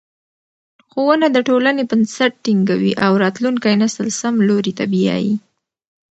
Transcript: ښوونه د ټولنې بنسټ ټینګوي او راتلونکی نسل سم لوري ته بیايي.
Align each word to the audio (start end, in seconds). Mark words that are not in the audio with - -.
ښوونه 0.89 1.27
د 1.31 1.37
ټولنې 1.47 1.83
بنسټ 1.91 2.31
ټینګوي 2.43 2.91
او 3.05 3.11
راتلونکی 3.23 3.73
نسل 3.81 4.07
سم 4.19 4.33
لوري 4.47 4.73
ته 4.79 4.83
بیايي. 4.93 5.33